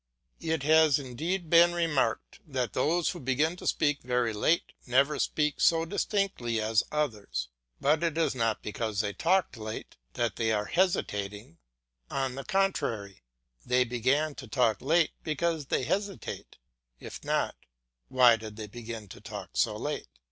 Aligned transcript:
It 0.39 0.63
has 0.63 0.97
indeed 0.97 1.47
been 1.47 1.73
remarked 1.73 2.39
that 2.47 2.73
those 2.73 3.09
who 3.09 3.19
begin 3.19 3.55
to 3.57 3.67
speak 3.67 4.01
very 4.01 4.33
late 4.33 4.73
never 4.87 5.19
speak 5.19 5.61
so 5.61 5.85
distinctly 5.85 6.59
as 6.59 6.81
others; 6.91 7.49
but 7.79 8.01
it 8.01 8.17
is 8.17 8.33
not 8.33 8.63
because 8.63 8.99
they 9.01 9.13
talked 9.13 9.57
late 9.57 9.97
that 10.13 10.37
they 10.37 10.51
are 10.51 10.65
hesitating; 10.65 11.59
on 12.09 12.33
the 12.33 12.43
contrary, 12.45 13.21
they 13.63 13.83
began 13.83 14.33
to 14.33 14.47
talk 14.47 14.81
late 14.81 15.11
because 15.23 15.67
they 15.67 15.83
hesitate; 15.83 16.57
if 16.99 17.23
not, 17.23 17.55
why 18.07 18.37
did 18.37 18.55
they 18.55 18.65
begin 18.65 19.07
to 19.09 19.21
talk 19.21 19.51
so 19.53 19.77
late? 19.77 20.07